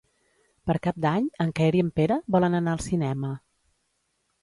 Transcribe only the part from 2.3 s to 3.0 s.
volen anar al